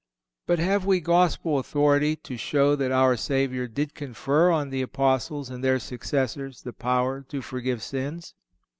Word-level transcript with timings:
But 0.47 0.57
have 0.57 0.83
we 0.83 0.99
Gospel 0.99 1.59
authority 1.59 2.15
to 2.15 2.35
show 2.35 2.75
that 2.75 2.91
our 2.91 3.15
Savior 3.15 3.67
did 3.67 3.93
confer 3.93 4.49
on 4.49 4.71
the 4.71 4.81
Apostles 4.81 5.51
and 5.51 5.63
their 5.63 5.77
successors 5.77 6.63
the 6.63 6.73
power 6.73 7.21
to 7.29 7.39
forgive 7.43 7.83
sins? 7.83 8.33